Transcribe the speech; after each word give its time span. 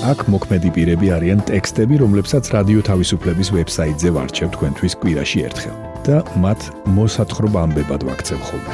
აქ 0.00 0.22
მოქმედი 0.32 0.70
პირები 0.72 1.10
არიან 1.12 1.42
ტექსტები, 1.44 1.98
რომლებსაც 2.00 2.48
რადიო 2.54 2.80
თავისუფლების 2.88 3.48
ვებსაიტზე 3.52 4.08
ვარჩევ 4.16 4.48
თქვენთვის 4.56 4.94
კვირაში 4.96 5.42
ერთხელ 5.44 5.76
და 6.06 6.16
მათ 6.40 6.60
მოსათხრობ 6.96 7.58
ამბებად 7.60 8.06
ვაქცევ 8.08 8.40
ხოლმე. 8.48 8.72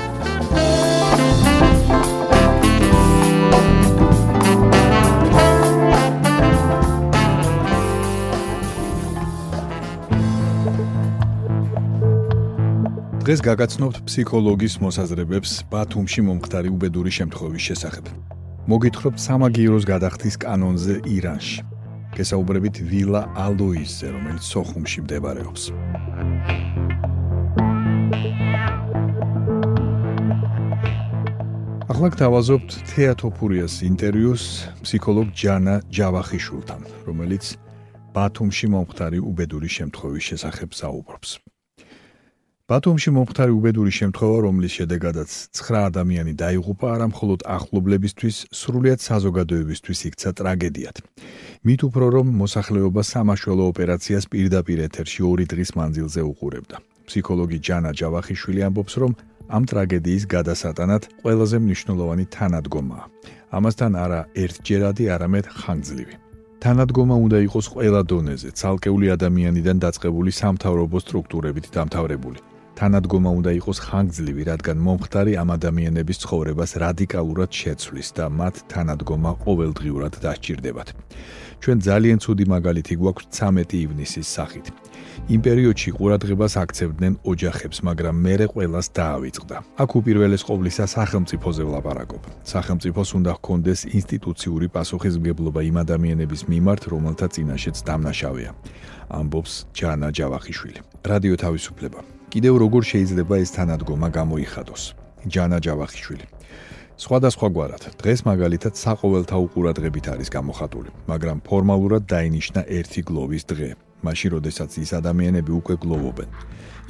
დღეს 13.26 13.40
გაგაცნობთ 13.42 13.96
ფსიქოლოგის 14.06 14.78
მოსაზრებებს 14.78 15.66
ბათუმში 15.74 16.22
მომხდარი 16.30 16.70
უბედური 16.70 17.10
შემთხვევის 17.10 17.62
შესახებ. 17.66 18.35
მოგითხრობთ 18.66 19.20
სამაგიეროს 19.22 19.84
გადახდის 19.86 20.36
კანონზე 20.42 20.96
ირანში. 21.06 21.62
გესაუბრებით 22.18 22.82
ვილა 22.82 23.22
ალოიზზე, 23.38 24.06
რომელიც 24.10 24.42
სოხუმში 24.42 25.00
მდებარეობს. 25.06 25.70
ახლა 31.96 32.08
გთავაზობთ 32.12 32.70
თეატოფურიას 32.92 33.74
ინტერვიუს 33.88 34.44
ფსიქოლოგ 34.84 35.28
ჯანა 35.32 35.76
ჯავახიშვილთან, 35.88 36.82
რომელიც 37.08 37.56
ბათუმში 38.12 38.66
მომხდარი 38.68 39.22
უბედური 39.22 39.70
შემთხვევის 39.70 40.24
შესახებ 40.28 40.76
საუბრობს. 40.76 41.55
ბათუმში 42.66 43.12
მომხდარი 43.14 43.52
უბედური 43.54 43.92
შემთხვევა, 43.94 44.38
რომლის 44.42 44.72
შედეგადაც 44.76 45.30
9 45.54 45.84
ადამიანი 45.86 46.32
დაიღუპა, 46.34 46.86
არა 46.96 47.06
მხოლოდ 47.12 47.44
ახლობლებისთვის, 47.56 48.36
სრულიად 48.50 49.00
საზოგადოებისთვის 49.06 50.00
იქცა 50.10 50.30
ტრაგედიად. 50.40 50.96
მით 51.62 51.80
უფრო 51.86 52.06
რომ 52.16 52.26
მოსახლეობა 52.42 53.02
სამაშველო 53.06 53.64
ოპერაციას 53.70 54.24
პირდაპირ 54.34 54.82
ეთერში 54.82 55.22
2 55.22 55.46
დღის 55.46 55.70
მანძილზე 55.78 56.20
უყურებდა. 56.26 56.76
ფსიქოლოგი 57.06 57.58
ჯანა 57.62 57.90
ჯავახიშვილი 57.94 58.60
ამბობს, 58.66 58.94
რომ 58.98 59.12
ამ 59.46 59.62
ტრაგედიის 59.70 60.24
გადასატანად 60.26 61.02
ყველაზე 61.22 61.56
მნიშვნელოვანი 61.62 62.24
თანადგომაა. 62.34 63.04
ამასთან 63.54 63.92
არა 63.94 64.20
ერთჯერადი, 64.42 65.04
არამედ 65.14 65.46
ხანგრძლივი. 65.54 66.14
თანადგომა 66.58 67.14
უნდა 67.14 67.38
იყოს 67.46 67.66
ყველა 67.78 68.00
დონეზე, 68.10 68.48
ცალკეული 68.58 69.06
ადამიანიდან 69.14 69.76
დაწყებული 69.86 70.30
სამთავრობო 70.34 70.98
სტრუქტურებით 71.04 71.66
დამთავრებული. 71.70 72.55
თანადგომა 72.76 73.30
უნდა 73.40 73.50
იყოს 73.56 73.78
ხანგრძლივი, 73.86 74.42
რადგან 74.52 74.76
მომხდარი 74.86 75.32
ამ 75.40 75.48
ადამიანების 75.56 76.20
ცხოვრებას 76.22 76.70
რადიკალურად 76.84 77.50
შეცვლის 77.60 78.08
და 78.18 78.24
მათ 78.28 78.54
თანადგომა 78.72 79.30
ყოველდღიურად 79.44 80.14
დასჭირდებათ. 80.20 80.88
ჩვენ 81.62 81.78
ძალიან 81.88 82.18
ცუდი 82.20 82.44
მაგალითი 82.52 82.94
გვაქვს 83.00 83.26
13 83.32 83.80
ივნისის 83.80 84.28
სახით. 84.28 84.66
იმ 85.32 85.40
პერიოდში 85.46 85.90
ყურადღებას 85.96 86.54
აქცევდნენ 86.62 87.14
ოჯახებს, 87.32 87.78
მაგრამ 87.88 88.16
მერე 88.26 88.46
ყოველას 88.52 88.86
დაავიწყდა. 88.98 89.56
აქ 89.82 89.90
უპირველეს 89.98 90.42
ყოვლისა 90.48 90.84
სახელმწიფოზე 90.96 91.62
ვლაპარაკობ. 91.68 92.22
სახელმწიფოს 92.52 93.10
უნდა 93.18 93.32
ჰქონდეს 93.40 93.80
ინსტიტუციური 93.98 94.66
პასუხისმგებლობა 94.76 95.60
იმ 95.70 95.76
ადამიანების 95.84 96.42
მიმართ, 96.52 96.82
რომელთა 96.92 97.26
წინაშეც 97.34 97.76
დამნაშავეა. 97.88 98.50
ამბობს 99.18 99.52
ჯანა 99.72 100.08
ჯავახიშვილი. 100.12 100.80
რადიო 101.10 101.34
თავისუფლება. 101.40 102.15
კიდევ 102.32 102.54
როგორ 102.58 102.82
შეიძლება 102.92 103.34
ეს 103.38 103.50
თანადგომა 103.56 104.08
გამოიხადოს? 104.10 104.82
ჯანა 105.30 105.58
ჯავახიშვილი. 105.62 106.26
სხვადასხვა 106.96 107.48
გვარად. 107.54 107.82
დღეს 108.00 108.20
მაგალითად 108.24 108.74
საყოველთაო 108.74 109.44
ყურადღებით 109.52 110.06
არის 110.16 110.28
გამოხატული, 110.32 110.90
მაგრამ 111.10 111.38
ფორმალურად 111.48 112.02
დაინიშნა 112.08 112.60
ერთი 112.78 113.00
გლოვის 113.08 113.44
დღე, 113.52 113.68
მაშინ 114.06 114.30
როდესაც 114.36 114.70
ის 114.80 114.90
ადამიანები 115.00 115.52
უკვე 115.60 115.74
გლოვობენ. 115.82 116.30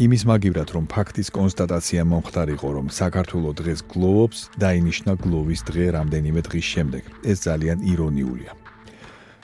იმის 0.04 0.22
მაგივრად 0.30 0.68
რომ 0.76 0.84
ფაქტის 0.94 1.28
კონსტატაცია 1.38 2.00
მომხდარიყო, 2.12 2.68
რომ 2.76 2.86
საქართველოს 2.92 3.58
დღეს 3.60 3.80
გლოვობს, 3.92 4.38
დაინიშნა 4.62 5.12
გლოვის 5.24 5.60
დღე 5.68 5.84
რამდენიმე 5.98 6.40
დღის 6.48 6.66
შემდეგ. 6.74 7.02
ეს 7.30 7.38
ძალიან 7.48 7.78
ირონიულია. 7.92 8.52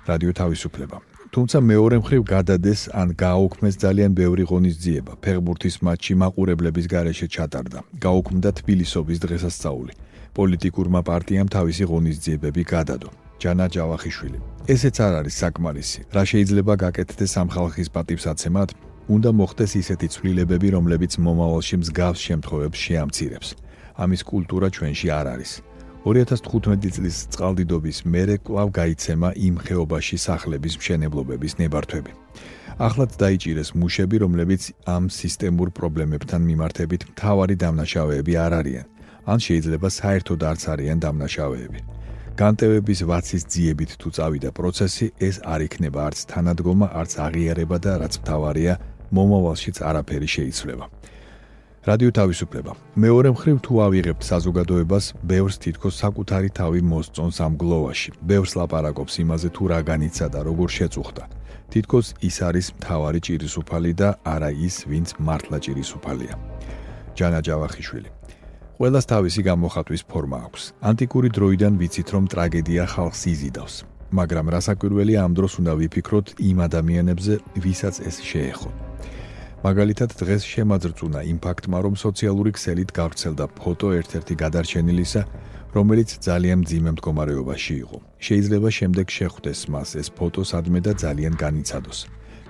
რადიო 0.09 0.33
თავისუფლება 0.41 1.12
თუმცა 1.33 1.59
მეორე 1.65 1.97
მხრივ 2.05 2.23
გადადეს 2.29 2.81
ან 2.93 3.09
გააუქმეს 3.17 3.75
ძალიან 3.81 4.13
ბევრი 4.13 4.45
ღონისძიება. 4.51 5.13
ფეხბურთის 5.25 5.77
მატჩი 5.81 6.15
მაყურებლების 6.21 6.87
გარეშე 6.93 7.27
ჩატარდა. 7.37 7.79
გაუქმდა 8.05 8.51
თბილისობის 8.59 9.19
დღესასწაული. 9.25 9.93
პოლიტიკურმა 10.37 11.01
პარტიამ 11.09 11.49
თავისი 11.57 11.85
ღონისძიებები 11.89 12.63
გადადო. 12.75 13.09
ჯანა 13.41 13.67
ჯავახიშვილი. 13.75 14.39
ესეც 14.75 14.97
არ 15.07 15.13
არის 15.21 15.35
საკმარისი. 15.43 16.01
რა 16.17 16.23
შეიძლება 16.31 16.75
გაკეთდეს 16.85 17.33
ამ 17.41 17.49
ხალხის 17.55 17.89
პატივსაცემად? 17.97 18.69
უნდა 19.09 19.31
მოხდეს 19.33 19.73
ისეთი 19.83 20.07
ცვლილებები, 20.15 20.69
რომლებიც 20.77 21.13
მომავალში 21.17 21.77
მსგავს 21.81 22.21
შემთხვევებს 22.29 22.79
შეამცირებს. 22.85 23.49
ამის 24.05 24.21
კულტურა 24.31 24.69
ჩვენში 24.77 25.09
არ 25.19 25.27
არის. 25.35 25.51
2015 26.03 26.97
წლის 26.99 27.17
წყალდიდობის 27.31 28.01
მერე 28.11 28.35
კვლავ 28.43 28.71
გაიცემა 28.75 29.29
იმ 29.39 29.59
ხეობაში 29.63 30.17
სახლების 30.19 30.75
მშენებლობების 30.81 31.53
ნებართვები. 31.63 32.13
ახლაც 32.83 33.11
დაიჭირეს 33.23 33.71
მუშები, 33.79 34.17
რომლებიც 34.25 34.63
ამ 34.83 35.07
სისტემურ 35.15 35.71
პრობლემებთან 35.71 36.43
მიმართებით 36.43 37.03
მთავარი 37.13 37.55
დამნაშავეები 37.63 38.33
არ 38.35 38.53
არიან, 38.61 38.87
ან 39.31 39.39
შეიძლება 39.47 39.89
საერთოდ 40.01 40.41
არც 40.51 40.63
არიან 40.75 40.99
დამნაშავეები. 41.07 41.81
განტევების 42.35 43.01
ვაცის 43.07 43.43
ძიებით 43.53 43.91
თუ 44.01 44.09
წავიდა 44.17 44.51
პროცესი, 44.59 45.07
ეს 45.23 45.37
არ 45.47 45.61
იქნება 45.71 45.99
არც 46.09 46.19
თანადგომა, 46.33 46.87
არც 46.99 47.13
აღიარება 47.27 47.77
და 47.79 47.93
რაც 48.03 48.15
მთავარია, 48.19 48.75
მომავალშიც 49.15 49.77
არაფერი 49.87 50.29
შეიცვლება. 50.35 50.85
რადიო 51.83 52.11
თავისუფლება. 52.15 52.73
მეორე 52.95 53.29
მხრივ 53.35 53.57
თუ 53.67 53.73
ავიღებთ 53.87 54.23
საზოგადოებას, 54.23 55.05
ბევრს 55.27 55.57
თითქოს 55.59 55.95
საკუთარი 55.99 56.51
თავი 56.55 56.81
მოსწონს 56.87 57.37
ამ 57.43 57.53
გლოვაში. 57.59 58.11
ბევრს 58.23 58.53
ლაპარაკობს 58.55 59.15
იმაზე 59.19 59.49
თუ 59.51 59.63
რა 59.67 59.81
განიცა 59.91 60.27
და 60.31 60.41
როგორ 60.47 60.69
შეწუხდა. 60.79 61.25
თითქოს 61.73 62.07
ის 62.23 62.37
არის 62.49 62.67
მთავარი 62.79 63.21
ჭირისუფალი 63.27 63.93
და 63.99 64.09
არა 64.23 64.51
ის, 64.67 64.77
ვინც 64.87 65.09
მართლა 65.27 65.59
ჭირისუფალია. 65.65 66.35
ჯანა 67.19 67.41
ჯავახიშვილი. 67.47 68.11
ყველას 68.79 69.05
თავისი 69.13 69.41
გამოხატვის 69.43 70.03
ფორმა 70.11 70.39
აქვს. 70.47 70.63
ანტიკური 70.87 71.29
დროიდან 71.35 71.73
ვიცით, 71.81 72.09
რომ 72.15 72.25
ტრაგედია 72.31 72.85
ხალხს 72.95 73.23
იზიდავს. 73.33 73.75
მაგრამ 74.13 74.47
რასაკვირველია 74.55 75.19
ამ 75.27 75.33
დროს 75.35 75.53
უნდა 75.61 75.73
ვიფიქროთ 75.81 76.27
იმ 76.39 76.59
ადამიანებზე, 76.69 77.35
ვისაც 77.65 77.95
ეს 78.07 78.17
შეეხო. 78.23 78.92
მაგალითად 79.63 80.11
დღეს 80.19 80.43
შემაძრწუნა 80.43 81.21
იმ 81.31 81.39
ფაქტმა, 81.39 81.79
რომ 81.87 81.95
სოციალური 81.95 82.51
ქსელით 82.57 82.91
გავრცელდა 82.99 83.45
ფოტო 83.59 83.89
ერთ-ერთი 83.99 84.35
გადარჩენილისა, 84.43 85.23
რომელიც 85.77 86.11
ძალიან 86.19 86.59
მძიმე 86.67 86.91
მდგომარეობაში 86.99 87.75
იყო. 87.85 87.99
შეიძლება 88.27 88.69
შემდეგ 88.79 89.07
შეხვდეს 89.19 89.61
მას 89.73 89.91
ეს 90.03 90.09
ფოტო 90.19 90.43
სადმე 90.51 90.81
და 90.87 90.93
ძალიან 91.05 91.35
განიცადოს. 91.45 91.99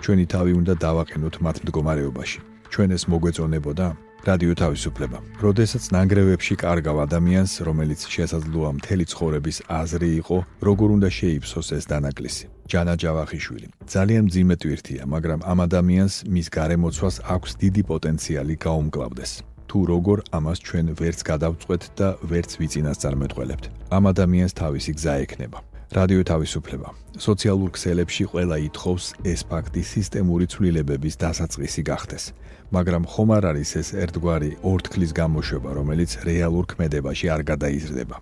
ჩვენი 0.02 0.24
თავი 0.32 0.52
უნდა 0.60 0.74
დავაყენოთ 0.86 1.34
მათ 1.44 1.56
მდგომარეობაში. 1.64 2.38
ჩვენ 2.72 2.88
ეს 2.96 3.02
მოგვეწონებოდა? 3.12 3.86
რადიო 4.28 4.54
თავისუფლება. 4.62 5.18
როდესაც 5.42 5.84
ნანგრევებში 5.94 6.54
კარგავ 6.62 6.96
ადამიანს, 7.06 7.52
რომელიც 7.66 8.00
შესაძლოა 8.14 8.70
მთელი 8.78 9.04
ცხოვრების 9.12 9.58
აზრი 9.80 10.10
იყო, 10.20 10.36
როგორ 10.68 10.88
უნდა 10.96 11.08
შეიფსოს 11.18 11.68
ეს 11.78 11.84
დანაკლისი. 11.92 12.44
ჯანა 12.70 12.94
ჯავახიშვილი. 13.02 13.66
ძალიან 13.94 14.22
მძიმე 14.28 14.54
ტვირთია, 14.62 15.02
მაგრამ 15.14 15.40
ამ 15.52 15.58
ადამიანს 15.66 16.14
მის 16.34 16.46
გარემოცვას 16.58 17.16
აქვს 17.34 17.50
დიდი 17.62 17.82
პოტენციალი 17.90 18.54
გაუმკლავდეს. 18.66 19.32
თუ 19.68 19.78
როგორ 19.92 20.18
ამას 20.36 20.58
ჩვენ 20.68 20.86
ვერც 21.00 21.20
გადავწყვეთ 21.30 21.82
და 21.98 22.08
ვერც 22.30 22.50
ვიწინასწარმეტყველებთ. 22.60 23.64
ამ 23.96 24.04
ადამიანს 24.12 24.52
თავისი 24.62 24.92
გზა 24.98 25.14
ექნება. 25.24 25.58
რადიო 25.92 26.22
თავისუფლება. 26.24 26.88
სოციალურ 27.20 27.70
ქსელებში 27.76 28.24
ყველა 28.32 28.56
ითხოვს 28.72 29.04
ეს 29.28 29.40
ფაქტი 29.44 29.82
სისტემური 29.84 30.46
ცვლილებების 30.48 31.14
დასაწყისი 31.20 31.82
გახდეს. 31.84 32.24
მაგრამ 32.72 33.04
ხომ 33.12 33.28
არ 33.36 33.44
არის 33.52 33.70
ეს 33.76 33.88
ერთგვარი 34.00 34.50
ორთქლის 34.64 35.12
გამოშვება, 35.12 35.70
რომელიც 35.76 36.10
რეალურ 36.24 36.64
ქმედებაში 36.72 37.26
არ 37.28 37.40
გადაიზრდება. 37.44 38.16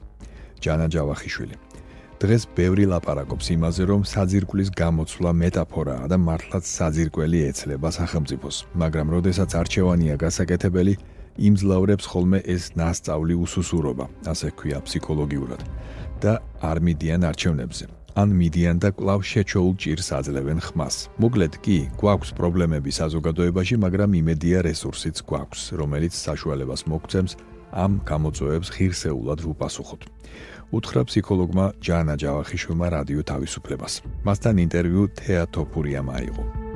ჯანა 0.58 0.86
ჯავახიშვილი 0.90 1.56
დღეს 2.20 2.42
ბევრი 2.52 2.84
ლაპარაკობს 2.84 3.46
იმაზე, 3.56 3.82
რომ 3.88 4.00
საძირკვლის 4.04 4.68
გამოცვლა 4.76 5.30
მეტაფორაა 5.40 6.04
და 6.12 6.16
მართლაც 6.20 6.64
საძირკველი 6.68 7.38
ეცლება 7.48 7.88
სახელმწიფოს, 7.96 8.56
მაგრამ 8.76 9.06
როდესაც 9.16 9.50
არჩევანია 9.56 10.14
გასაკეთებელი, 10.20 10.94
იმძლავრებს 11.48 12.04
ხოლმე 12.12 12.38
ეს 12.44 12.64
ნასწავლი 12.76 13.34
უსუსურობა, 13.44 14.06
ასე 14.32 14.48
ქვია 14.58 14.78
ფსიქოლოგიურად 14.84 15.60
და 16.20 16.32
არ 16.60 16.78
მიდიან 16.84 17.22
არჩევნებზე. 17.30 17.84
ან 18.20 18.28
მიდიან 18.34 18.76
და 18.82 18.90
კლავ 18.92 19.20
შეჩოულ 19.22 19.74
ჭირს 19.80 20.08
აძლევენ 20.18 20.60
ხმას. 20.66 20.96
მოკლედ 21.22 21.54
კი, 21.64 21.78
გვაქვს 22.00 22.30
პრობლემები 22.38 22.90
საზოგადოებაში, 22.90 23.74
მაგრამ 23.84 24.10
იმედია 24.20 24.58
რესურსიც 24.68 25.16
გვაქვს, 25.28 25.62
რომელიც 25.80 26.12
საშუალებას 26.26 26.82
მოგცემს 26.90 27.32
ამ 27.70 27.92
გამოწვევებს 28.04 28.68
ღირსეულად 28.74 29.38
ვუპასუხოთ. 29.46 30.02
უთხრა 30.76 31.02
ფსიქოლოგმა 31.06 31.66
ჯანა 31.86 32.14
ჯავახიშვილმა 32.22 32.86
რადიო 32.96 33.22
თავისუფლებას. 33.30 33.92
მასთან 34.26 34.56
ინტერვიუ 34.66 35.02
თეატოფურიამ 35.18 36.08
აიღო. 36.18 36.69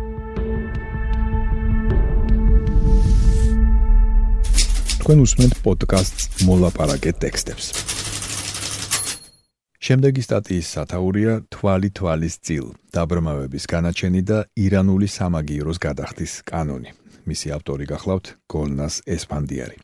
თქვენ 5.05 5.21
უსმენთ 5.21 5.59
პოდკასტს 5.61 6.47
მოლაპარაკე 6.49 7.11
ტექსტებს. 7.21 7.67
შემდეგი 9.85 10.23
სტატიის 10.25 10.71
სათაურია 10.75 11.35
თვალი 11.53 11.91
თვალის 11.93 12.41
წილ, 12.41 12.73
დაბრმავების 12.97 13.69
განაჩენი 13.69 14.23
და 14.25 14.39
ირანული 14.57 15.05
სამაგიეროს 15.05 15.77
გადახდის 15.77 16.41
კანონი. 16.49 16.97
მისი 17.29 17.53
ავტორი 17.53 17.85
გახლავთ 17.93 18.33
გოლნას 18.49 19.05
ესპანდიარი. 19.05 19.77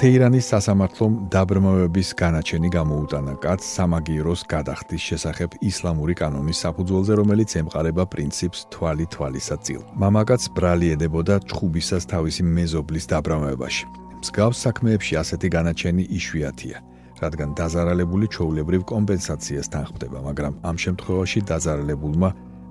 თეირანის 0.00 0.46
სასამართლომ 0.48 1.16
დაბრმავების 1.28 2.10
განაჩენი 2.16 2.68
გამოუტანა 2.72 3.34
კაც 3.42 3.60
სამაგიეროს 3.68 4.46
გადახდის 4.48 5.02
შესახებ 5.10 5.58
ისლამური 5.60 6.14
კანონის 6.16 6.62
საფუძველზე, 6.64 7.12
რომელიც 7.20 7.50
ემყარება 7.60 8.04
პრინციპს 8.08 8.60
თვალი 8.72 9.06
თვალისაწილ. 9.12 9.80
მამაკაც 10.00 10.42
ბრალი 10.56 10.86
ედებოდა 10.96 11.34
ჭხუბისას 11.52 12.08
თავისი 12.12 12.42
მეზობლის 12.48 13.04
დაბრმავებაში. 13.12 13.84
მსგავს 14.24 14.58
საქმეებში 14.64 15.14
ასეთი 15.20 15.48
განაჩენი 15.56 16.04
იშვიათია, 16.16 16.78
რადგან 17.20 17.48
დაზარალებული 17.60 18.26
ჩაულებრივ 18.34 18.82
კომპენსაციას 18.92 19.68
თანხმდება, 19.68 20.18
მაგრამ 20.28 20.52
ამ 20.64 20.76
შემთხვევაში 20.84 21.40
დაზარალებულმა 21.44 22.30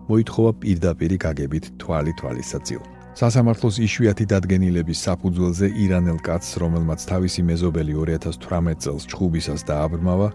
მოითხოვა 0.10 0.52
პირდაპირ 0.62 1.12
გაგებით 1.25 1.66
თვალი 1.78 2.14
თვალისაწილ. 2.18 2.82
სასამართლოს 3.19 3.81
იშვიათი 3.83 4.25
დადგენილების 4.31 5.00
საფუძველზე 5.04 5.68
ირანელ 5.83 6.19
კაცს, 6.24 6.56
რომელმაც 6.63 7.04
თავისი 7.04 7.44
მეზობელი 7.50 7.94
2018 8.00 8.80
წელს 8.86 9.04
ჩხუბისას 9.12 9.66
დააბრმავა, 9.68 10.30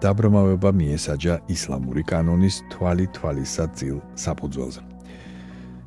დაბრმავება 0.00 0.70
მიესაჯა 0.72 1.34
ისლამური 1.52 2.02
კანონის 2.08 2.56
თვალი 2.72 3.06
თვალისაწილ 3.12 3.96
საფუძველზე. 4.16 4.80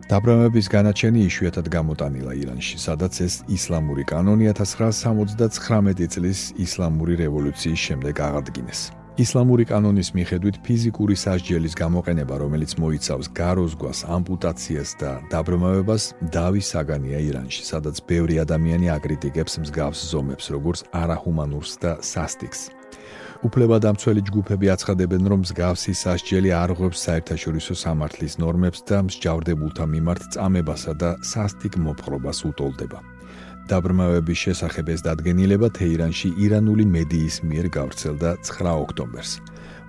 დაბრმავების 0.05 0.67
განაჩენი 0.69 1.19
იშვიათად 1.25 1.65
გამოტანილა 1.65 2.33
ირანში, 2.37 2.77
სადაც 2.77 3.13
ეს 3.25 3.41
ისლამური 3.49 4.05
კანონი 4.05 4.45
1979 4.53 6.13
წლის 6.13 6.53
ისლამური 6.61 7.17
რევოლუციის 7.25 7.79
შემდეგ 7.89 8.21
აღადგინეს. 8.21 9.04
ისლამური 9.15 9.63
კანონის 9.63 10.09
მიხედვით 10.11 10.57
ფიზიკური 10.65 11.15
სასჯელის 11.15 11.75
გამოყენება, 11.79 12.35
რომელიც 12.35 12.75
მოიცავს 12.75 13.29
გაროზგვას, 13.31 14.03
ამპუტაციას 14.11 14.91
და 14.99 15.11
დაბრმავებას, 15.31 16.03
დავის 16.35 16.71
საგანია 16.75 17.19
ირანში, 17.23 17.63
სადაც 17.63 18.03
ბევრი 18.03 18.43
ადამიანი 18.43 18.91
აკრიტიკებს 18.91 19.55
მსგავს 19.63 19.99
ზომებს, 20.11 20.51
როგორც 20.51 20.83
არაჰუმანურს 20.91 21.71
და 21.79 21.91
სასტიკს. 22.03 22.61
უფლებადამცველი 23.45 24.21
ჯგუფები 24.27 24.67
აცხადებენ, 24.75 25.23
რომ 25.31 25.39
მსგავსი 25.47 25.93
სასჯელი 25.95 26.49
არღვევს 26.51 26.99
საერთაშორისო 27.07 27.73
სამართლის 27.77 28.35
ნორმებს 28.43 28.83
და 28.83 28.99
მსჯავრდებულთა 29.07 29.85
მიმართ 29.95 30.21
წამებასა 30.35 30.93
და 30.99 31.09
სასტიკ 31.23 31.77
მოპყრობას 31.77 32.39
უტოლდება. 32.51 33.14
დაბრმავების 33.65 34.41
შესახებ 34.45 34.89
ეს 34.93 35.01
დადგენილება 35.01 35.67
თეირანში 35.73 36.29
ირანული 36.37 36.85
მედიის 36.85 37.41
მიერ 37.49 37.67
გავრცელდა 37.77 38.29
9 38.45 38.73
ოქტომბერს. 38.85 39.31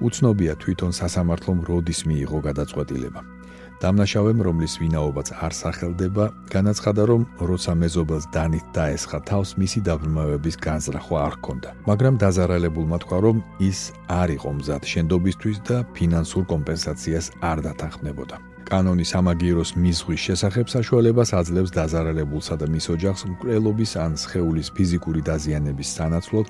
უცნობია 0.01 0.53
თვითონ 0.63 0.93
სასამართლომ 0.97 1.59
როდის 1.69 2.01
მიიღო 2.09 2.39
გადაწყვეტილება. 2.49 3.36
დამნაშავემ, 3.83 4.41
რომლის 4.47 4.75
ვინაობაც 4.81 5.29
არ 5.45 5.53
სახელდება, 5.53 6.25
განაცხადა, 6.49 7.03
რომ 7.11 7.23
როცა 7.51 7.73
მეზობელს 7.83 8.27
დანით 8.33 8.67
დაესხა 8.77 9.19
თავს, 9.29 9.51
მისი 9.61 9.81
დაბრმავების 9.89 10.57
განზრახვა 10.67 11.19
არ 11.27 11.35
ჰქონდა. 11.37 11.69
მაგრამ 11.91 12.15
დაზარალებულმა 12.23 12.99
თქვა, 13.05 13.19
რომ 13.27 13.37
ის 13.61 13.79
არ 14.09 14.29
იყო 14.37 14.51
მზად 14.59 14.83
შენდობისთვის 14.93 15.59
და 15.69 15.77
ფინანსურ 15.97 16.45
კომპენსაციას 16.53 17.27
არ 17.51 17.59
დათანხმდებოდა. 17.67 18.37
კანონის 18.67 19.11
ამაგიეროს 19.15 19.71
მიზღვის 19.79 20.21
შესახებ 20.27 20.67
საშუალებას 20.67 21.31
აძლევს 21.39 21.71
დაზარალებულსა 21.79 22.55
და 22.59 22.67
მის 22.67 22.87
ოჯახს 22.95 23.23
მკვლელობის 23.31 23.93
ან 24.03 24.13
სხეულის 24.19 24.69
ფიზიკური 24.75 25.21
დაზიანების 25.23 25.89
სანაცვლოდ 25.97 26.47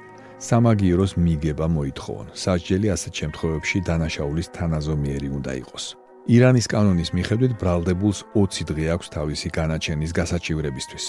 სამაგიეროს 0.48 1.12
მიგება 1.20 1.66
მოითხოვონ. 1.76 2.26
სასჯელი 2.32 2.88
ასეთ 2.96 3.12
შემთხვევებში 3.20 3.78
დანაშაულის 3.88 4.48
თანაზომიერი 4.56 5.28
უნდა 5.36 5.52
იყოს. 5.60 6.05
ირანის 6.26 6.66
კანონის 6.66 7.12
მიხედვით 7.14 7.52
ბრალდებულს 7.60 8.24
20 8.34 8.66
დღე 8.66 8.86
აქვს 8.96 9.10
თავისი 9.14 9.48
განაჩენის 9.54 10.10
გასაჩივრებისთვის. 10.10 11.04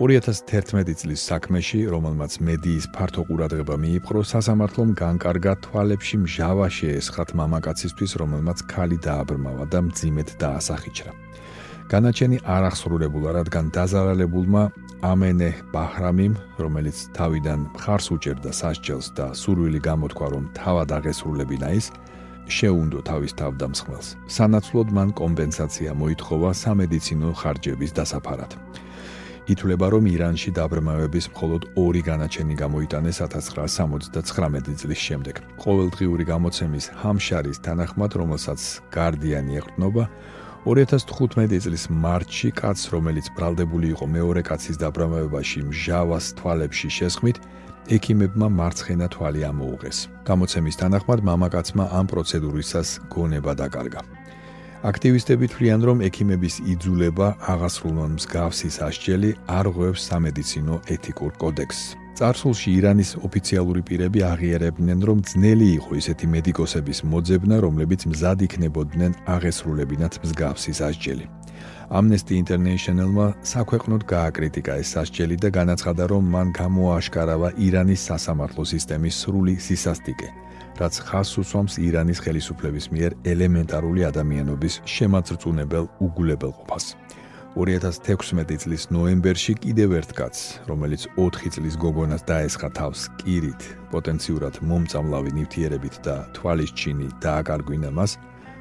2011 0.00 0.96
წლის 0.96 1.20
საქმეში, 1.28 1.80
რომელმაც 1.92 2.38
მედიის 2.40 2.86
ფართო 2.96 3.22
ყურადღება 3.28 3.76
მიიპყრო, 3.76 4.20
სასამართლომ 4.32 4.88
განკარგა 4.96 5.52
თვალებში 5.60 6.16
მჟავა 6.24 6.66
შეესხათ 6.72 7.28
მამაკაცისთვის, 7.36 8.12
რომელმაც 8.16 8.58
ქალი 8.64 8.96
დააბრმავა 9.04 9.64
და 9.68 9.78
მძიმედ 9.84 10.28
დაასახიჩრა. 10.40 11.12
განაჩენი 11.92 12.36
არ 12.40 12.62
ახსრულებულა, 12.70 13.30
რადგან 13.44 13.64
დაზარალებულმა 13.76 14.62
ამენე 15.04 15.50
ბაჰრამიმ, 15.68 16.34
რომელიც 16.64 16.96
თავიდან 17.12 17.60
მხარს 17.76 18.06
უჭერდა 18.16 18.52
სასჯელს 18.56 19.06
და 19.12 19.26
სურვილი 19.36 19.80
გამოთქვა, 19.84 20.26
რომ 20.32 20.44
თავად 20.56 20.88
აღესრულებინა 20.96 21.68
ის, 21.76 21.92
შეუნდო 22.50 23.00
თავის 23.06 23.32
თავდამსხმელს. 23.40 24.08
სანაცვლოდ 24.36 24.88
მან 24.96 25.08
კომპენსაცია 25.20 25.90
მოითხოვა 26.02 26.50
სამედიცინო 26.64 27.30
ხარჯების 27.40 27.90
დასაფარად. 27.98 28.52
ითვლება, 29.50 29.86
რომ 29.90 30.04
ირანში 30.14 30.50
დაბრმავების 30.54 31.26
მხოლოდ 31.32 31.62
ორი 31.74 32.02
განაჩენი 32.06 32.54
გამოიტანეს 32.62 33.18
1979 33.24 34.76
წლის 34.80 35.00
შემდეგ. 35.06 35.34
ყოველდღიური 35.64 36.24
გამოცემის 36.32 36.86
ჰამშარის 37.00 37.58
თანახმად, 37.66 38.10
რომელსაც 38.20 38.60
გარდიანი 38.94 39.52
ეყრდნობა, 39.60 40.04
2015 40.66 41.58
წლის 41.64 41.84
მარტში 41.88 42.50
კაცს, 42.52 42.92
რომელიც 42.94 43.26
ბრალდებული 43.32 43.96
იყო 43.96 44.06
მეორე 44.06 44.42
კაცის 44.44 44.76
დაბრმავებაში 44.76 45.58
მჟავას 45.72 46.24
თვალებში 46.38 46.88
შესხმით, 46.98 47.36
ექიმებმა 47.96 48.46
მარცხენა 48.58 49.06
თვალი 49.14 49.42
ამოუღეს. 49.50 49.98
გამოცემის 50.28 50.76
თანახმად, 50.80 51.18
მამაკაცმა 51.28 51.84
ამ 51.98 52.06
პროცედურისას 52.12 52.88
გონება 53.10 53.52
დაკარგა. 53.60 54.00
აქტივისტები 54.90 55.46
თვლიან, 55.52 55.80
რომ 55.88 55.98
ექიმების 56.08 56.54
იძულება 56.72 57.26
აღასრულონ 57.52 58.10
მსგავსი 58.16 58.68
სასჯელი 58.78 59.30
არ 59.58 59.66
ღვევს 59.74 60.00
სამედიცინო 60.08 60.74
ეთიკურ 60.94 61.32
კოდექსს. 61.42 61.98
წარსულში 62.20 62.68
ირანის 62.78 63.10
ოფიციალური 63.26 63.82
პირები 63.88 64.20
აღიარებდნენ, 64.32 64.98
რომ 65.08 65.18
ძნელი 65.30 65.68
იყო 65.78 65.92
ისეთი 66.00 66.26
მედიკოსების 66.34 66.98
მოძებნა, 67.12 67.56
რომლებიც 67.64 68.00
მზად 68.12 68.38
იქნებოდნენ 68.46 69.12
აღესრულებინათ 69.34 70.14
მსგავსი 70.24 70.72
სასჯელი. 70.80 71.26
Amnesty 71.90 72.38
International-მა 72.38 73.26
საქვეყნოდ 73.42 74.02
გააკრიტიკა 74.06 74.72
ეს 74.82 74.88
სასჯელი 74.94 75.36
და 75.42 75.48
განაცხადა, 75.58 76.04
რომ 76.12 76.24
მან 76.34 76.48
გამოაშკარავა 76.54 77.48
ირანის 77.58 78.00
სასამართლო 78.10 78.62
სისტემის 78.72 79.14
სრული 79.22 79.54
სისასტიკე. 79.58 80.28
რაც 80.80 80.94
ხას 81.06 81.30
უსვამს 81.42 81.74
ირანის 81.82 82.22
ხელისუფლების 82.24 82.86
მიერ 82.94 83.12
ელემენტარული 83.32 84.06
ადამიანობის 84.10 84.74
შემაწრწუნებელ 84.86 85.84
უგულებელყოფას. 86.06 86.84
2016 87.58 88.62
წლის 88.62 88.82
ნოემბერში 88.94 89.54
კიდევ 89.58 89.98
ერთ 89.98 90.10
კაცს, 90.14 90.42
რომელიც 90.70 91.02
4 91.18 91.50
წლის 91.50 91.74
გოგონას 91.82 92.22
დაესხა 92.22 92.68
თავს 92.78 93.00
კირით, 93.18 93.62
პოტენციურად 93.90 94.62
მომწამლავი 94.62 95.34
ნივთიერებით 95.34 95.98
და 96.06 96.30
თვალის 96.38 96.70
ჩინი 96.78 97.10
დააკარგვინა 97.18 97.90
მას, 97.90 98.16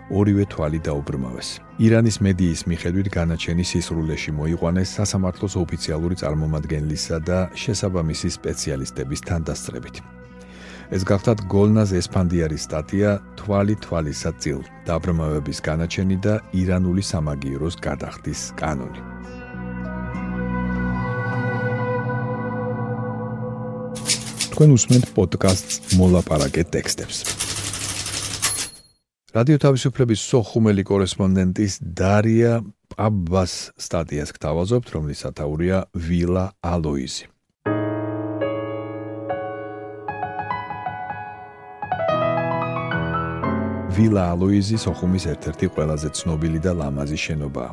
ორივე 0.10 0.46
თვალი 0.52 0.80
დაუბრმავეს. 0.86 1.50
ირანის 1.80 2.18
მედიის 2.26 2.62
მიხედვით 2.70 3.08
განაჩენი 3.14 3.64
სისრულეში 3.72 4.32
მოიყვანეს 4.40 4.90
სასამართლოს 4.98 5.54
ოფიციალური 5.64 6.16
წარმომადგენლისა 6.22 7.18
და 7.30 7.40
შესაბამისი 7.54 8.30
სპეციალისტების 8.38 9.22
თანდასწრებით. 9.30 9.96
ეს 10.90 11.06
გახლავთ 11.06 11.42
გოლნაზ 11.54 11.92
ესპანდიარის 12.02 12.66
სტატია 12.66 13.10
თვალი 13.38 13.76
თვალისაწილ 13.86 14.60
დაბრმავების 14.90 15.60
განაჩენი 15.62 16.18
და 16.26 16.34
ირანული 16.50 17.04
სამაგიეროს 17.06 17.76
გადახდის 17.78 18.42
კანონი 18.58 19.02
თქვენ 24.60 24.74
უსმენთ 24.76 25.06
პოდკასტს 25.16 25.96
მოლაპარაკე 25.96 26.66
ტექსტებს. 26.74 27.49
რადიო 29.30 29.60
თავისუფლების 29.62 30.22
სოხუმელი 30.26 30.84
კორესპონდენტის 30.90 31.74
დარია 32.00 32.54
პაბას 32.90 33.54
სტატიას 33.78 34.34
გთავაზობთ, 34.34 34.88
რომლის 34.96 35.22
სათაურია 35.26 35.84
ვილა 35.94 36.46
ალოიზი. 36.66 37.30
ვილა 44.00 44.24
ალოიზი 44.34 44.78
სოხუმის 44.80 45.26
ერთ-ერთი 45.34 45.68
ყველაზე 45.76 46.10
ცნობილი 46.16 46.60
და 46.64 46.72
ლამაზი 46.80 47.18
შენობაა. 47.26 47.72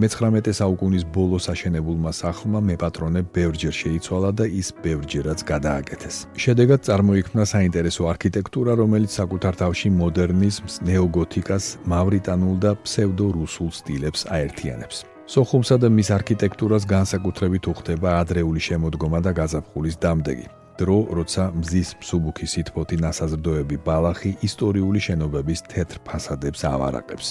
მე-19 0.00 0.52
საუკუნის 0.60 1.04
ბოლოს 1.12 1.46
აშენებულმა 1.52 2.12
სახლმა 2.16 2.60
მეპატრონე 2.70 3.20
ბევრჯერ 3.36 3.74
შეიცვალა 3.82 4.30
და 4.38 4.44
ის 4.60 4.68
ბევრჯერაც 4.84 5.40
გადააკეთეს. 5.52 6.16
შედეგად 6.44 6.80
წარმოიქმნა 6.88 7.44
საინტერესო 7.52 8.02
არქიტექტურა, 8.12 8.72
რომელიც 8.82 9.10
საკუთარ 9.20 9.54
თავში 9.62 9.88
მოდერნიზმს, 10.00 10.74
ნეოგოთიკას, 10.88 11.64
მავრიტანულ 11.92 12.56
და 12.64 12.70
ფსევდორუსულ 12.84 13.70
სტილებს 13.78 14.20
აერთიანებს. 14.36 14.96
სოხუმსა 15.28 15.76
და 15.82 15.88
მის 15.96 16.08
არქიტექტურას 16.18 16.84
განსაკუთრებით 16.88 17.64
უხდება 17.72 18.08
ადრეული 18.22 18.60
შემოდგომა 18.68 19.18
და 19.26 19.30
გაზაფხულის 19.40 19.96
დამდეგი. 20.04 20.46
დრო, 20.80 20.98
როცა 21.18 21.44
მზის 21.56 21.88
მსუბუქი 22.00 22.46
სითბოთი 22.52 22.96
ნასაზრდოები 23.04 23.76
ბალახი 23.86 24.30
ისტორიული 24.48 25.00
შენობების 25.06 25.60
თეთრ 25.72 25.96
ფასადებს 26.06 26.60
ავარაკებს. 26.68 27.28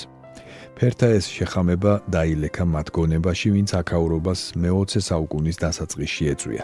ფერთა 0.76 1.08
ეს 1.18 1.26
შეხამება 1.32 1.92
დაილექა 2.12 2.64
მათ 2.68 2.88
გონებაში, 2.98 3.48
ვინც 3.56 3.70
აქაურობას 3.82 4.42
მე-20 4.60 5.04
საუკუნის 5.10 5.58
დასაწყისში 5.64 6.24
ეწვია 6.34 6.64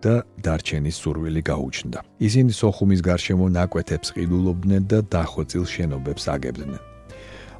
და 0.00 0.14
დარჩენის 0.44 0.96
სურვილი 0.96 1.42
გაუჩნდა. 1.44 1.98
ისინი 2.26 2.52
სოხუმის 2.56 3.00
გარშემო 3.04 3.46
ნაკვეთებს 3.56 4.08
ყიდულობდნენ 4.16 4.82
და 4.88 4.98
დახვეწილ 5.14 5.64
შენობებს 5.74 6.24
აგებდნენ. 6.34 6.80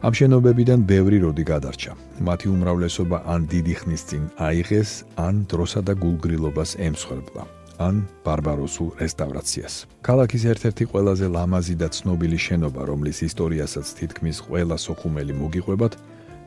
ამ 0.00 0.12
შენობებიდან 0.16 0.80
ბევრი 0.88 1.18
როდი 1.20 1.44
გადარჩა. 1.52 1.92
მათი 2.24 2.46
უმრავლესობა 2.56 3.16
ან 3.28 3.40
დიდი 3.52 3.74
ხნის 3.80 4.02
წინ 4.08 4.24
აიღეს, 4.48 4.90
ან 5.26 5.44
დროსა 5.50 5.80
და 5.84 5.92
გულგრილობას 6.00 6.70
ემსხვერპლა. 6.80 7.59
ან 7.80 8.04
ბარბაროსულ 8.24 8.88
რესტავრაციას. 9.00 9.74
ქალაქის 10.04 10.42
ერთ-ერთი 10.52 10.84
ყველაზე 10.92 11.26
ლამაზი 11.36 11.74
და 11.80 11.88
ცნობილი 11.96 12.38
შენობა, 12.46 12.80
რომლის 12.90 13.18
ისტორიასაც 13.28 13.86
თითქმის 13.98 14.36
ყველა 14.46 14.76
სოხუმელი 14.86 15.34
მოგიყვებათ, 15.40 15.92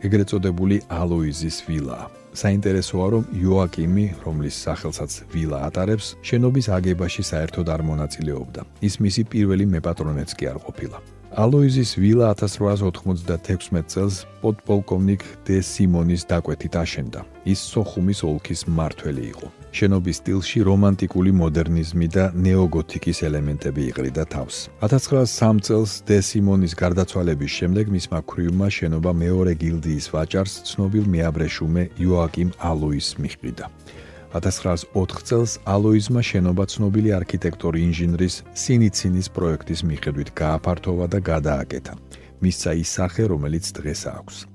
ეგრეთ 0.06 0.28
წოდებული 0.32 0.78
ალოიზის 1.02 1.58
ვილაა. 1.68 2.06
საინტერესოა, 2.34 3.08
რომ 3.14 3.24
იოაკიმი, 3.40 4.06
რომლის 4.26 4.56
სახელსაც 4.66 5.12
ვილა 5.34 5.58
ატარებს, 5.70 6.08
შენობის 6.28 6.66
აგებაში 6.78 7.24
საერთოდ 7.32 7.68
არ 7.76 7.82
მონაწილეობდა. 7.90 8.62
ის 8.82 8.94
მისი 9.06 9.22
პირველი 9.34 9.66
მეპატრონეც 9.74 10.30
კი 10.38 10.46
არ 10.54 10.58
ყოფილა. 10.66 10.98
ალოიზის 11.34 11.92
ვილა 11.98 12.26
1896 12.34 13.86
წელს 13.90 14.16
პოდპოლკოვნიკ 14.42 15.22
დე 15.46 15.58
სიმონის 15.72 16.22
დაკვეთით 16.30 16.74
აშენდა. 16.84 17.22
ის 17.46 17.60
სოხუმის 17.74 18.20
ოლქის 18.30 18.62
მმართველი 18.70 19.24
იყო. 19.34 19.48
შენობის 19.74 20.20
სტილში 20.22 20.60
რომანტიკული 20.70 21.32
მოდერნიზმი 21.34 22.08
და 22.14 22.26
ნეოგოთიკის 22.38 23.18
ელემენტები 23.28 23.82
იყრიდა 23.90 24.26
თავს. 24.30 24.56
1903 24.86 25.66
წელს 25.66 25.92
დე 26.06 26.18
სიმონის 26.30 26.74
გარდაცვალების 26.78 27.52
შემდეგ 27.58 27.86
მისმა 27.96 28.20
ქრიუმმა 28.30 28.68
შენობა 28.78 29.12
მეორე 29.24 29.54
გილდიის 29.64 30.06
ვაჭარს 30.14 30.54
ცნობილ 30.70 31.06
მეაბრეშუმე 31.16 31.84
იოაკიმ 32.06 32.50
ალოიზს 32.70 33.18
მიჰყიდა. 33.18 33.66
1904 34.38 35.26
წელს 35.30 35.52
ალოიზმა 35.66 36.22
შენობა 36.22 36.64
ცნობილი 36.74 37.10
არქიტექტორი 37.20 37.80
ინჟინრის 37.90 38.36
სინიცინის 38.54 39.28
პროექტის 39.36 39.82
მიხედვით 39.90 40.30
გააფართოვა 40.38 41.06
და 41.14 41.20
გადააკეთა. 41.22 41.94
მისცა 42.42 42.72
ის 42.82 42.90
სახე, 42.98 43.24
რომელიც 43.34 43.66
დღეს 43.78 44.02
აქვს. 44.10 44.53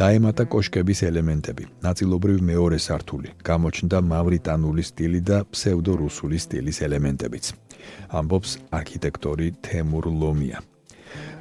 დაემატა 0.00 0.44
კოშკების 0.52 1.00
ელემენტები, 1.10 1.64
ნაწილობრივ 1.84 2.36
მეორე 2.50 2.78
სართული, 2.78 3.28
გამოჩნდა 3.44 3.98
მავრიტანული 4.12 4.82
სტილი 4.90 5.20
და 5.20 5.38
ფსევდორუსული 5.52 6.38
სტილის 6.44 6.78
ელემენტებიც. 6.86 7.44
ამბობს 8.18 8.50
არქიტექტორი 8.70 9.46
თემურ 9.66 10.04
ლომია. 10.20 10.58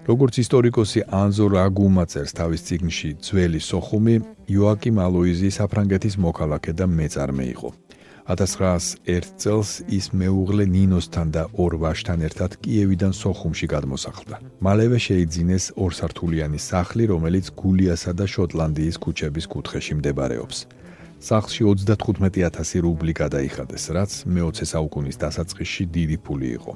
როგორც 0.10 0.34
ისტორიკოსი 0.42 1.00
ანზორ 1.14 1.54
აგუმაწერს 1.66 2.34
თავის 2.34 2.62
ციგნში 2.68 3.10
ძველი 3.26 3.62
სოხუმი, 3.62 4.16
იოაკიმ 4.50 4.98
ალოიზი 5.06 5.50
საფრანგეთის 5.54 6.16
მოქალაქე 6.26 6.72
და 6.74 6.86
მეწარმე 6.90 7.46
იყო. 7.54 7.70
1901 8.30 9.26
წელს 9.42 9.70
ის 9.90 10.14
მეუღლე 10.14 10.66
ნინოსთან 10.70 11.28
და 11.34 11.44
ორ 11.58 11.74
ვაჟთან 11.82 12.22
ერთად 12.28 12.62
კიევიდან 12.62 13.14
სოხუმში 13.18 13.68
გადმოსახლდა. 13.74 14.36
მალევე 14.62 14.98
შეიძინეს 15.02 15.66
ორსართულიანი 15.74 16.60
სახლი, 16.62 17.10
რომელიც 17.10 17.50
გულიასა 17.58 18.12
და 18.14 18.26
შოტლანდიის 18.30 19.02
ქუჩების 19.02 19.46
კუთხეში 19.50 19.94
მდებარეობს. 19.98 20.58
სახლში 21.20 21.64
35000 21.74 22.80
რუბლი 22.86 23.14
გადაიხადეს, 23.18 23.84
რაც 23.98 24.12
მე-20 24.30 24.66
საუკუნის 24.72 25.18
დასაწყისში 25.26 25.84
დიდი 25.90 26.18
ფული 26.24 26.48
იყო. 26.58 26.72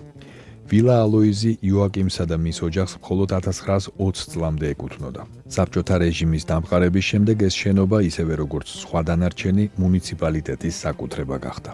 ვილა 0.71 0.95
ალოიზი 1.05 1.51
იოაკიმსა 1.69 2.23
და 2.31 2.37
მის 2.43 2.57
ოჯახს 2.67 2.93
მხოლოდ 3.01 3.29
1920 3.37 4.29
წლამდე 4.33 4.65
ეკუთვნოდა. 4.73 5.21
საბჭოთა 5.55 5.95
რეჟიმის 6.03 6.43
დამყარების 6.51 7.05
შემდეგ 7.11 7.37
ეს 7.47 7.53
შენობა 7.63 7.97
ისევე 8.09 8.33
როგორც 8.43 8.67
სხვა 8.83 9.01
დანარჩენი 9.09 9.63
მუნიციპალიტეტის 9.83 10.75
საკუთრება 10.85 11.37
გახდა. 11.45 11.71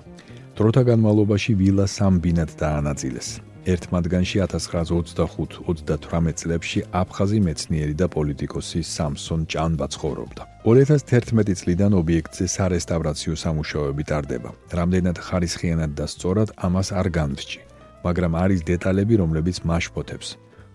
დროთა 0.58 0.84
განმავლობაში 0.90 1.52
ვილა 1.62 1.86
სამ 1.88 2.14
ბინად 2.24 2.52
დაანაწილეს. 2.60 3.30
ერთ 3.70 3.84
მათგანში 3.94 4.38
1925-38 4.42 6.34
წლებში 6.42 6.80
აფხაზი 7.02 7.40
მეცნიერი 7.48 7.96
და 8.02 8.08
პოლიტიკოსი 8.16 8.82
სამსონ 8.96 9.42
ჭანბა 9.52 9.88
ცხოვრობდა. 9.94 10.42
2011 10.66 11.56
წლიდან 11.62 11.92
ობიექტზე 12.02 12.46
სარესტავრაციო 12.56 13.34
სამუშაოები 13.44 14.04
ტარდება. 14.10 14.50
რამდენად 14.80 15.18
ხარისხიანად 15.26 15.92
და 16.00 16.06
სწორად 16.14 16.50
ამას 16.66 16.88
არ 17.00 17.08
განვჭი. 17.18 17.69
მაგრამ 18.06 18.34
არის 18.44 18.62
დეტალები, 18.72 19.16
რომლებიც 19.22 19.58
მაშფოთებს. 19.70 20.30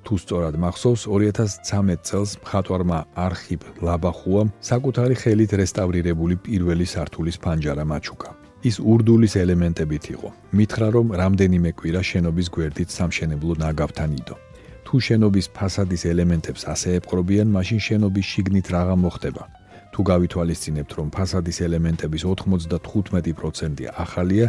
თუ 0.04 0.14
სწორად 0.20 0.54
მახსოვს, 0.60 1.02
2013 1.08 2.00
წელს 2.04 2.30
მხატვარმა 2.44 2.98
არქივ 3.26 3.60
ლაბახუამ 3.86 4.52
საკუთარი 4.60 5.14
ხელით 5.22 5.52
რესტავრირებული 5.60 6.34
პირველი 6.44 6.86
სართულის 6.94 7.36
ფანჯარა 7.40 7.84
მაჩუკა. 7.88 8.30
ის 8.68 8.76
ურდულის 8.80 9.34
ელემენტებით 9.44 10.04
იყო. 10.14 10.28
მითხრა, 10.56 10.88
რომ 10.96 11.06
რამდენიმე 11.20 11.70
კვირა 11.78 12.02
შენობის 12.10 12.48
გვერდით 12.54 12.88
სამშენებლო 12.96 13.52
ნაგავთან 13.64 14.10
იდო. 14.20 14.36
თუ 14.84 14.94
შენობის 15.06 15.46
ფასადის 15.56 16.02
ელემენტებს 16.12 16.62
ასე 16.74 16.88
ეპყრობიან, 16.98 17.48
მაშინ 17.56 17.80
შენობის 17.86 18.26
შიგნით 18.32 18.66
რაღა 18.74 18.96
მოხდება. 19.04 19.44
თუ 19.92 20.00
გავითვალისწინებთ, 20.10 20.92
რომ 20.98 21.08
ფასადის 21.16 21.58
ელემენტების 21.66 22.22
95% 22.24 23.88
ახალია, 24.04 24.48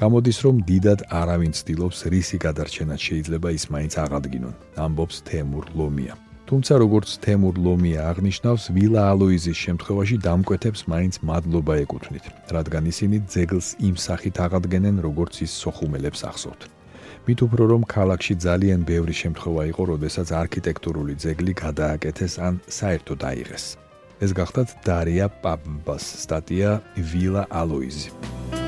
გამოდის 0.00 0.38
რომ 0.44 0.60
დიდად 0.64 1.00
არავინ 1.12 1.52
ცდილობს 1.52 1.98
რისი 2.12 2.38
გადარჩენა 2.40 2.96
შეიძლება 2.96 3.48
ის 3.52 3.64
მაინც 3.68 3.92
აღადგინონ. 4.04 4.54
ამბობს 4.84 5.16
თემურ 5.28 5.64
ლომია. 5.76 6.14
თუმცა 6.48 6.74
როგორც 6.84 7.08
თემურ 7.24 7.54
ლომია 7.64 8.00
აღნიშნავს 8.12 8.64
ვილა 8.76 9.02
ალოიზის 9.12 9.58
შემთხვევაში 9.64 10.16
დამკვეთებს 10.26 10.80
მაინც 10.92 11.14
მადლობა 11.28 11.74
ეკუთვნით 11.84 12.24
რადგან 12.56 12.84
ისინი 12.92 13.16
ძეგლს 13.34 13.68
იმ 13.88 13.96
სახით 14.06 14.36
აღადგენენ 14.46 14.96
როგორც 15.06 15.34
ის 15.44 15.52
სოხუმელებს 15.62 16.20
ახსოვთ. 16.30 16.60
მით 17.28 17.38
უფრო 17.46 17.62
რომ 17.72 17.82
ქალაქში 17.94 18.34
ძალიან 18.46 18.80
ბევრი 18.88 19.14
შემთხვევა 19.22 19.62
იყო 19.72 19.82
როდესაც 19.92 20.28
არქიტექტურული 20.42 21.14
ძეგლი 21.24 21.52
გადააკეთეს 21.64 22.34
ან 22.46 22.54
საერთოდ 22.78 23.20
აიღეს. 23.30 23.64
ეს 24.24 24.30
გახდათ 24.38 24.68
დარია 24.86 25.26
პაბბას 25.42 26.04
სტატია 26.24 26.70
ვილა 27.10 27.42
ალოიზი 27.50 28.61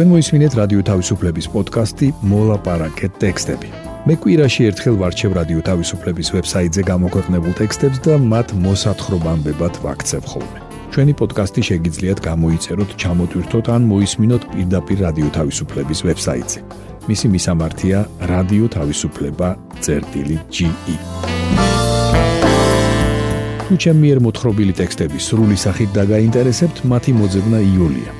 თქვენ 0.00 0.16
მოისმინეთ 0.16 0.54
რადიო 0.56 0.80
თავისუფლების 0.88 1.46
პოდკასტი 1.52 2.06
მოლაპარაკე 2.24 3.08
ტექსტები. 3.20 3.68
მე 4.08 4.14
კვირაში 4.16 4.62
ერთხელ 4.70 4.94
ვარჩევ 4.96 5.30
რადიო 5.36 5.60
თავისუფლების 5.68 6.28
ვებსაიტზე 6.34 6.82
გამოქვეყნებულ 6.88 7.52
ტექსტებს 7.60 7.98
და 8.06 8.14
მათ 8.32 8.48
მოსათხრობამდებად 8.64 9.74
ვაქცევ 9.84 10.22
ხოლმე. 10.30 10.58
ჩვენი 10.92 11.12
პოდკასტი 11.20 11.60
შეგიძლიათ 11.68 12.18
გამოიწეროთ, 12.28 12.90
ჩამოტვირთოთ 13.02 13.66
ან 13.76 13.82
მოისმინოთ 13.92 14.42
პირდაპირ 14.52 14.98
რადიო 15.04 15.28
თავისუფლების 15.36 15.98
ვებსაიტზე. 16.08 16.58
მისი 17.10 17.26
მისამართია 17.34 17.98
თავისუფლება.ge. 18.76 20.36
თუ 23.68 23.74
ჩემი 23.82 24.00
მიერ 24.00 24.18
მოთხრობილი 24.24 24.72
ტექსტები 24.80 25.18
სრული 25.28 25.56
სახით 25.60 25.90
დაგაინტერესებთ, 25.92 26.76
მათი 26.88 27.12
მოძებნა 27.20 27.60
იულია. 27.76 28.19